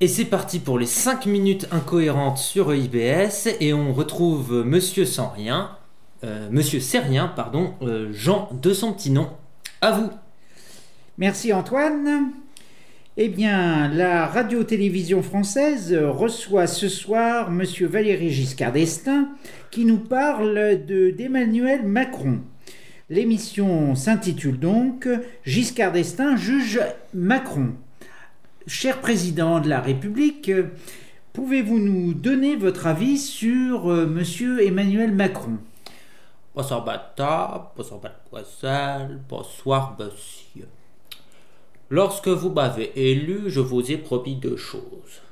Et 0.00 0.06
c'est 0.06 0.26
parti 0.26 0.60
pour 0.60 0.78
les 0.78 0.86
5 0.86 1.26
minutes 1.26 1.66
incohérentes 1.72 2.38
sur 2.38 2.72
EIBS 2.72 3.48
et 3.58 3.74
on 3.74 3.92
retrouve 3.92 4.62
Monsieur 4.64 5.04
sans 5.04 5.28
rien, 5.28 5.72
euh, 6.22 6.48
Monsieur 6.52 6.78
Serrien, 6.78 7.26
pardon, 7.26 7.74
euh, 7.82 8.12
Jean 8.12 8.48
de 8.62 8.72
son 8.72 8.92
petit 8.92 9.10
nom. 9.10 9.28
À 9.80 9.90
vous. 9.90 10.08
Merci 11.16 11.52
Antoine. 11.52 12.30
Eh 13.16 13.28
bien, 13.28 13.88
la 13.88 14.28
radio-télévision 14.28 15.20
française 15.20 15.92
reçoit 15.92 16.68
ce 16.68 16.88
soir 16.88 17.50
Monsieur 17.50 17.88
Valéry 17.88 18.30
Giscard 18.30 18.70
d'Estaing 18.70 19.26
qui 19.72 19.84
nous 19.84 19.98
parle 19.98 20.86
de 20.86 21.10
d'Emmanuel 21.10 21.84
Macron. 21.84 22.38
L'émission 23.10 23.96
s'intitule 23.96 24.60
donc 24.60 25.08
Giscard 25.44 25.90
d'Estaing 25.90 26.36
juge 26.36 26.80
Macron. 27.12 27.72
Cher 28.66 29.00
président 29.00 29.60
de 29.60 29.68
la 29.68 29.80
République, 29.80 30.50
pouvez-vous 31.32 31.78
nous 31.78 32.12
donner 32.14 32.56
votre 32.56 32.86
avis 32.86 33.16
sur 33.18 33.90
euh, 33.90 34.06
Monsieur 34.06 34.64
Emmanuel 34.66 35.12
Macron? 35.12 35.58
Bonsoir 36.54 36.84
Bata, 36.84 37.72
bonsoir 37.76 38.00
mademoiselle, 38.02 39.20
bonsoir 39.28 39.96
monsieur. 39.98 40.66
Lorsque 41.88 42.28
vous 42.28 42.50
m'avez 42.50 42.92
élu, 43.10 43.44
je 43.46 43.60
vous 43.60 43.90
ai 43.90 43.96
promis 43.96 44.36
deux 44.36 44.56
choses. 44.56 45.22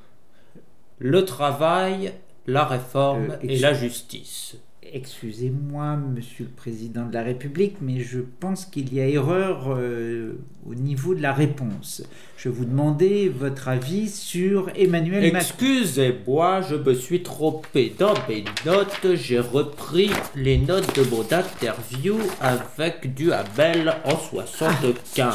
Le 0.99 1.24
travail, 1.27 2.15
la 2.47 2.65
réforme 2.65 3.33
Euh, 3.33 3.38
et 3.43 3.59
la 3.59 3.74
justice. 3.74 4.57
Excusez-moi, 4.93 5.97
Monsieur 5.97 6.45
le 6.45 6.51
Président 6.51 7.07
de 7.07 7.15
la 7.15 7.23
République, 7.23 7.77
mais 7.81 8.01
je 8.01 8.21
pense 8.21 8.65
qu'il 8.67 8.93
y 8.93 9.01
a 9.01 9.09
erreur 9.09 9.66
euh, 9.69 10.35
au 10.69 10.74
niveau 10.74 11.15
de 11.15 11.23
la 11.23 11.33
réponse. 11.33 12.02
Je 12.37 12.49
vous 12.49 12.65
demandais 12.65 13.29
votre 13.29 13.69
avis 13.69 14.09
sur 14.09 14.71
Emmanuel 14.77 15.33
Macron. 15.33 15.38
Excusez-moi, 15.38 16.60
je 16.63 16.77
me 16.77 16.95
suis 16.95 17.23
trompé 17.23 17.95
dans 17.99 18.15
mes 18.29 18.45
notes. 18.65 19.15
J'ai 19.15 19.41
repris 19.41 20.10
les 20.35 20.59
notes 20.59 20.97
de 20.97 21.03
mon 21.10 21.23
interview 21.23 22.16
avec 22.41 23.15
Duhamel 23.15 23.95
en 24.05 24.16
75. 24.16 25.35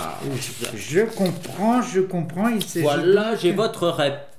Je 0.75 1.01
comprends, 1.01 1.81
je 1.81 2.01
comprends. 2.01 2.49
Il 2.49 2.81
Voilà, 2.81 3.35
j'ai 3.35 3.51
votre 3.51 3.87
réponse. 3.87 4.30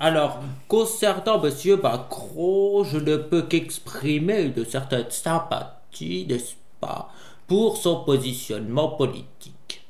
Alors, 0.00 0.40
concernant 0.66 1.40
Monsieur 1.40 1.76
Macron, 1.76 2.82
je 2.84 2.98
ne 2.98 3.16
peux 3.16 3.42
qu'exprimer 3.42 4.52
une 4.56 4.64
certaine 4.64 5.10
sympathie, 5.10 6.26
n'est-ce 6.28 6.54
pas, 6.80 7.10
pour 7.46 7.76
son 7.76 8.04
positionnement 8.04 8.88
politique. 8.88 9.82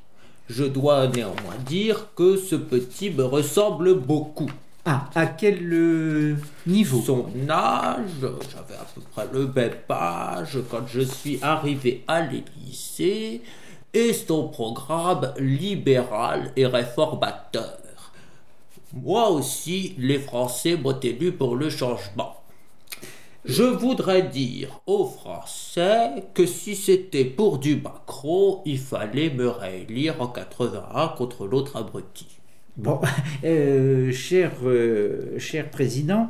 Je 0.47 0.63
dois 0.63 1.07
néanmoins 1.07 1.57
dire 1.65 2.07
que 2.15 2.37
ce 2.37 2.55
petit 2.55 3.09
me 3.09 3.25
ressemble 3.25 3.95
beaucoup. 3.95 4.51
Ah, 4.85 5.09
à 5.15 5.25
quel 5.25 5.73
euh, 5.73 6.35
niveau? 6.65 7.01
Son 7.01 7.27
âge, 7.49 8.05
j'avais 8.21 8.79
à 8.79 8.85
peu 8.95 9.01
près 9.11 9.27
le 9.33 9.47
même 9.47 9.73
âge 9.89 10.59
quand 10.69 10.87
je 10.87 11.01
suis 11.01 11.39
arrivé 11.41 12.05
à 12.07 12.21
l'Élysée, 12.21 13.41
et 13.93 14.13
son 14.13 14.47
programme 14.47 15.33
libéral 15.37 16.51
et 16.55 16.65
réformateur. 16.65 17.79
Moi 19.03 19.29
aussi, 19.29 19.93
les 19.97 20.19
Français 20.19 20.75
m'ont 20.75 20.99
élu 20.99 21.31
pour 21.31 21.55
le 21.55 21.69
changement. 21.69 22.35
Je 23.45 23.63
voudrais 23.63 24.23
dire 24.23 24.81
aux 24.87 25.05
Français 25.05 26.23
que 26.33 26.45
si 26.45 26.75
c'était 26.75 27.23
pour 27.25 27.59
du 27.59 27.77
Macron, 27.77 28.61
il 28.65 28.79
fallait 28.79 29.29
me 29.29 29.47
réélire 29.47 30.21
en 30.21 30.27
81 30.27 31.09
contre 31.09 31.47
l'autre 31.47 31.77
abruti. 31.77 32.27
Bon, 32.75 32.99
euh, 33.43 34.11
cher, 34.11 34.51
euh, 34.65 35.37
cher 35.37 35.69
président, 35.69 36.29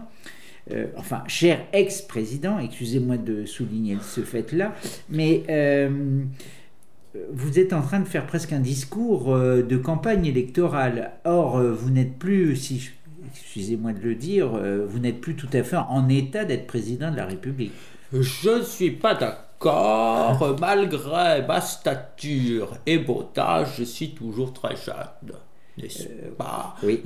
euh, 0.71 0.87
enfin, 0.97 1.23
cher 1.27 1.65
ex-président, 1.73 2.59
excusez-moi 2.59 3.17
de 3.17 3.45
souligner 3.45 3.97
ce 4.01 4.21
fait-là, 4.21 4.75
mais 5.09 5.43
vous 7.31 7.59
êtes 7.59 7.73
en 7.73 7.81
train 7.81 7.99
de 7.99 8.07
faire 8.07 8.25
presque 8.25 8.53
un 8.53 8.59
discours 8.59 9.33
euh, 9.33 9.61
de 9.63 9.77
campagne 9.77 10.25
électorale. 10.25 11.11
Or, 11.25 11.57
euh, 11.57 11.71
vous 11.73 11.89
n'êtes 11.89 12.17
plus, 12.17 12.55
si 12.55 12.79
je- 12.79 12.91
excusez-moi 13.33 13.93
de 13.93 13.99
le 14.01 14.15
dire, 14.15 14.51
euh, 14.55 14.85
vous 14.87 14.99
n'êtes 14.99 15.19
plus 15.21 15.35
tout 15.35 15.49
à 15.53 15.63
fait 15.63 15.77
en 15.77 16.07
état 16.09 16.45
d'être 16.45 16.67
président 16.67 17.11
de 17.11 17.17
la 17.17 17.25
République. 17.25 17.73
Je 18.13 18.59
ne 18.59 18.63
suis 18.63 18.91
pas 18.91 19.15
d'accord. 19.15 20.55
Malgré 20.59 21.45
ma 21.47 21.59
stature 21.61 22.77
et 22.85 22.99
mon 22.99 23.27
âge, 23.37 23.69
je 23.79 23.83
suis 23.83 24.11
toujours 24.13 24.53
très 24.53 24.75
jeune. 24.75 25.35
N'est-ce 25.77 26.03
pas? 26.37 26.75
oui. 26.83 27.01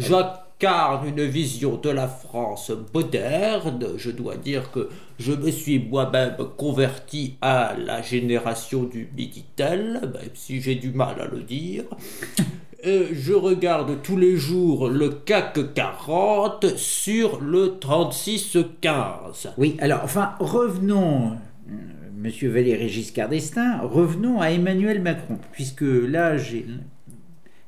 J'incarne 0.62 1.08
une 1.08 1.26
vision 1.26 1.78
de 1.78 1.90
la 1.90 2.08
France 2.08 2.72
moderne. 2.94 3.88
Je 3.98 4.12
dois 4.12 4.36
dire 4.36 4.70
que 4.72 4.90
je 5.18 5.32
me 5.32 5.50
suis 5.50 5.80
moi-même 5.80 6.36
converti 6.56 7.38
à 7.42 7.74
la 7.76 8.04
génération 8.04 8.84
du 8.84 9.10
Minitel, 9.18 10.02
même 10.14 10.30
si 10.36 10.62
j'ai 10.62 10.76
du 10.76 10.92
mal 10.92 11.20
à 11.20 11.26
le 11.26 11.42
dire. 11.42 11.86
Euh, 12.86 13.08
je 13.12 13.34
regarde 13.34 14.02
tous 14.02 14.18
les 14.18 14.38
jours 14.38 14.90
le 14.90 15.10
CAC 15.10 15.74
40 15.74 16.78
sur 16.78 17.40
le 17.40 17.78
3615. 17.80 19.54
Oui, 19.58 19.78
alors, 19.80 20.02
enfin, 20.04 20.34
revenons, 20.40 21.32
euh, 21.70 21.74
Monsieur 22.16 22.50
Valéry 22.50 22.90
Giscard 22.90 23.30
d'Estaing, 23.30 23.82
revenons 23.82 24.42
à 24.42 24.52
Emmanuel 24.52 25.02
Macron, 25.02 25.38
puisque 25.52 25.82
là, 25.82 26.38
j'ai 26.38 26.66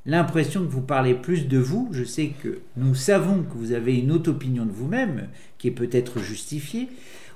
l'impression 0.06 0.62
que 0.62 0.72
vous 0.72 0.82
parlez 0.82 1.14
plus 1.14 1.48
de 1.48 1.58
vous. 1.58 1.90
Je 1.92 2.04
sais 2.04 2.34
que 2.42 2.60
nous 2.78 2.96
savons 2.96 3.44
que 3.44 3.58
vous 3.58 3.72
avez 3.72 3.98
une 3.98 4.12
autre 4.12 4.32
opinion 4.32 4.66
de 4.66 4.72
vous-même, 4.72 5.28
qui 5.58 5.68
est 5.68 5.72
peut-être 5.72 6.20
justifiée, 6.20 6.90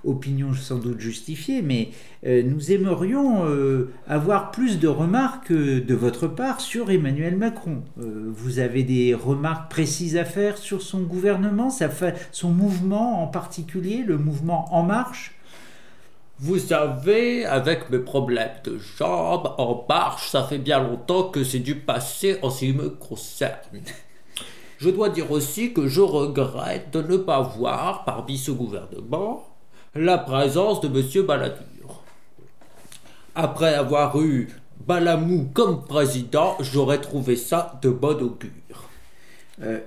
opinion 0.04 0.54
sans 0.54 0.78
doute 0.78 1.00
justifiée, 1.00 1.62
mais 1.62 1.90
euh, 2.26 2.44
nous 2.44 2.72
aimerions 2.72 3.46
euh, 3.46 3.90
avoir 4.08 4.52
plus 4.52 4.80
de 4.80 4.88
remarques 4.88 5.52
euh, 5.52 5.82
de 5.82 5.96
votre 5.96 6.28
part 6.28 6.62
sur 6.62 6.92
Emmanuel 6.92 7.38
Macron. 7.38 7.84
Vous 7.98 8.60
avez 8.60 8.84
des 8.84 9.14
remarques 9.14 9.70
précises 9.70 10.18
à 10.18 10.26
faire 10.26 10.58
sur 10.58 10.82
son 10.82 11.02
gouvernement, 11.02 11.70
son 12.32 12.52
mouvement 12.52 13.24
en 13.24 13.28
particulier, 13.28 14.04
le 14.06 14.18
mouvement 14.18 14.74
En 14.74 14.84
Marche? 14.84 15.37
Vous 16.40 16.60
savez, 16.60 17.46
avec 17.46 17.90
mes 17.90 17.98
problèmes 17.98 18.60
de 18.64 18.78
jambes, 18.78 19.56
en 19.58 19.84
marche, 19.90 20.30
ça 20.30 20.44
fait 20.44 20.60
bien 20.60 20.84
longtemps 20.84 21.30
que 21.30 21.44
c'est 21.44 21.60
du 21.60 21.76
passé 21.76 22.38
en 22.44 22.52
ce 22.52 22.60
qui 22.60 22.74
me 22.74 22.90
concerne. 22.90 23.82
Je 24.78 24.92
dois 24.92 25.10
dire 25.10 25.32
aussi 25.32 25.74
que 25.74 25.88
je 25.88 26.02
regrette 26.02 26.92
de 26.94 27.02
ne 27.02 27.18
pas 27.18 27.42
voir 27.42 28.06
parmi 28.06 28.38
ce 28.38 28.52
gouvernement 28.52 29.48
la 29.96 30.20
présence 30.20 30.80
de 30.82 30.88
M. 30.88 31.26
Balladur. 31.26 32.04
Après 33.34 33.74
avoir 33.74 34.22
eu 34.22 34.50
Balamou 34.86 35.50
comme 35.54 35.86
président, 35.86 36.56
j'aurais 36.60 37.02
trouvé 37.02 37.36
ça 37.36 37.80
de 37.82 37.90
bon 37.90 38.22
augure. 38.22 38.90
Euh, 39.64 39.80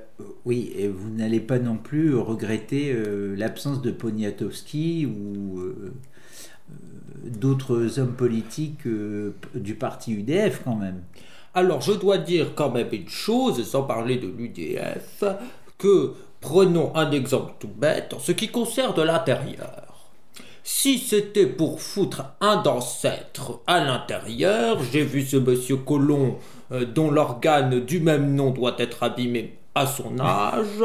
oui, 0.44 0.72
et 0.76 0.88
vous 0.88 1.10
n'allez 1.10 1.38
pas 1.38 1.60
non 1.60 1.76
plus 1.76 2.16
regretter 2.16 2.92
euh, 2.92 3.36
l'absence 3.36 3.80
de 3.80 3.92
Poniatowski 3.92 5.06
ou 5.06 5.60
euh, 5.60 5.94
d'autres 7.25 7.98
hommes 7.98 8.14
politiques 8.14 8.86
euh, 8.86 9.34
du 9.54 9.75
parti 9.75 10.12
UDF 10.12 10.62
quand 10.64 10.76
même. 10.76 11.03
Alors, 11.54 11.81
je 11.81 11.92
dois 11.92 12.19
dire 12.19 12.54
quand 12.54 12.70
même 12.70 12.88
une 12.92 13.08
chose, 13.08 13.66
sans 13.66 13.82
parler 13.82 14.19
de 14.19 14.28
l'UDF, 14.28 15.25
que 15.78 16.14
prenons 16.41 16.94
un 16.94 17.10
exemple 17.10 17.54
tout 17.59 17.69
bête 17.75 18.14
en 18.14 18.19
ce 18.19 18.32
qui 18.32 18.48
concerne 18.48 19.03
l'intérieur. 19.03 19.91
Si 20.62 20.98
c'était 20.98 21.47
pour 21.47 21.80
foutre 21.80 22.22
un 22.41 22.62
d'ancêtre 22.62 23.60
à 23.66 23.84
l'intérieur, 23.84 24.78
j'ai 24.92 25.03
vu 25.03 25.22
ce 25.22 25.36
monsieur 25.36 25.77
Colomb 25.77 26.39
euh, 26.71 26.84
dont 26.84 27.10
l'organe 27.10 27.80
du 27.80 28.00
même 28.00 28.34
nom 28.34 28.50
doit 28.50 28.77
être 28.78 29.03
abîmé 29.03 29.59
à 29.74 29.86
son 29.86 30.18
âge, 30.21 30.83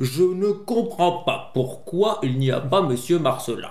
je 0.00 0.22
ne 0.22 0.52
comprends 0.52 1.22
pas 1.24 1.50
pourquoi 1.54 2.18
il 2.22 2.38
n'y 2.38 2.50
a 2.50 2.60
pas 2.60 2.82
monsieur 2.82 3.18
Marcelin. 3.18 3.70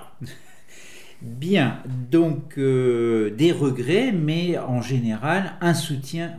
Bien, 1.22 1.78
donc 2.10 2.58
euh, 2.58 3.30
des 3.30 3.52
regrets, 3.52 4.10
mais 4.10 4.58
en 4.58 4.82
général 4.82 5.52
un 5.60 5.72
soutien 5.72 6.32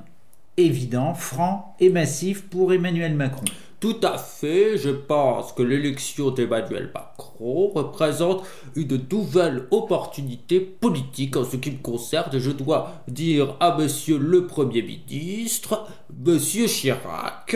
évident, 0.57 1.13
franc 1.13 1.73
et 1.79 1.89
massif 1.89 2.49
pour 2.49 2.73
Emmanuel 2.73 3.15
Macron. 3.15 3.45
Tout 3.79 3.95
à 4.03 4.17
fait, 4.17 4.77
je 4.77 4.89
pense 4.89 5.53
que 5.53 5.63
l'élection 5.63 6.31
d'Emmanuel 6.31 6.91
Macron 6.93 7.71
représente 7.73 8.43
une 8.75 9.01
nouvelle 9.09 9.67
opportunité 9.71 10.59
politique 10.59 11.37
en 11.37 11.45
ce 11.45 11.55
qui 11.55 11.71
me 11.71 11.81
concerne. 11.81 12.37
Je 12.37 12.51
dois 12.51 13.03
dire 13.07 13.55
à 13.61 13.77
monsieur 13.77 14.17
le 14.17 14.47
Premier 14.47 14.81
ministre, 14.81 15.87
monsieur 16.25 16.67
Chirac, 16.67 17.55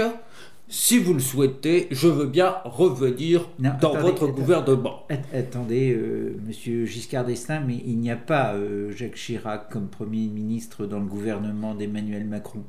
si 0.70 1.00
vous 1.00 1.14
le 1.14 1.20
souhaitez, 1.20 1.88
je 1.92 2.08
veux 2.08 2.26
bien 2.26 2.58
revenir 2.66 3.48
Non, 3.60 3.70
dans 3.82 3.90
attendez, 3.94 3.98
votre 4.02 4.24
attendez. 4.26 4.42
gouvernement. 4.42 5.04
At- 5.10 5.38
Attendez, 5.38 5.94
euh, 5.94 6.38
monsieur 6.46 6.86
Giscard 6.86 7.26
d'Estaing, 7.26 7.62
mais 7.66 7.82
il 7.86 7.98
n'y 8.00 8.12
a 8.12 8.18
pas 8.18 8.54
euh, 8.56 8.92
Jacques 8.92 9.16
Chirac 9.16 9.70
comme 9.70 9.88
Premier 9.88 10.28
ministre 10.28 10.86
dans 10.86 11.00
le 11.00 11.06
gouvernement 11.06 11.74
d'Emmanuel 11.74 12.26
Macron. 12.26 12.64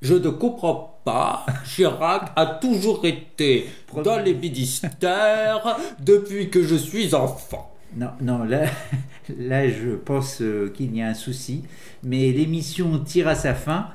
Je 0.00 0.14
ne 0.14 0.30
comprends 0.30 0.98
pas. 1.04 1.44
Chirac 1.66 2.32
a 2.36 2.46
toujours 2.46 3.04
été 3.04 3.66
dans 4.02 4.18
les 4.18 4.32
ministères 4.34 5.76
depuis 6.02 6.48
que 6.48 6.62
je 6.62 6.74
suis 6.76 7.14
enfant. 7.14 7.70
Non, 7.96 8.10
non, 8.20 8.44
là, 8.44 8.64
là 9.38 9.68
je 9.68 9.90
pense 9.96 10.40
euh, 10.42 10.72
qu'il 10.74 10.96
y 10.96 11.02
a 11.02 11.08
un 11.08 11.14
souci. 11.14 11.62
Mais 12.02 12.30
l'émission 12.32 12.98
tire 12.98 13.28
à 13.28 13.34
sa 13.34 13.54
fin 13.54 13.88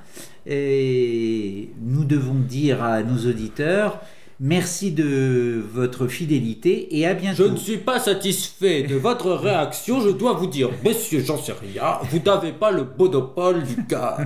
et 0.46 1.70
nous 1.82 2.04
devons 2.04 2.36
dire 2.36 2.84
à 2.84 3.02
nos 3.04 3.18
auditeurs 3.30 4.00
merci 4.40 4.92
de 4.92 5.64
votre 5.74 6.08
fidélité 6.08 6.98
et 6.98 7.06
à 7.08 7.16
Je 7.16 7.20
bientôt. 7.22 7.50
ne 7.50 7.56
suis 7.56 7.78
pas 7.78 8.00
satisfait 8.00 8.84
de 8.84 8.96
votre 8.96 9.32
réaction. 9.32 10.02
Je 10.02 10.10
dois 10.10 10.34
vous 10.34 10.48
dire, 10.48 10.70
monsieur 10.84 11.24
Jean 11.24 11.38
rien, 11.62 12.00
vous 12.12 12.20
n'avez 12.20 12.52
pas 12.52 12.72
le 12.72 12.86
monopole 12.98 13.64
du 13.64 13.86
cœur. 13.86 14.20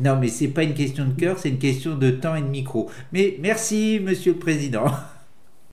Non, 0.00 0.16
mais 0.20 0.28
c'est 0.28 0.48
pas 0.48 0.64
une 0.64 0.74
question 0.74 1.04
de 1.04 1.12
cœur, 1.12 1.38
c'est 1.38 1.50
une 1.50 1.58
question 1.58 1.94
de 1.94 2.10
temps 2.10 2.34
et 2.34 2.42
de 2.42 2.48
micro. 2.48 2.90
Mais 3.12 3.36
merci, 3.40 4.00
monsieur 4.02 4.32
le 4.32 4.38
président. 4.38 4.86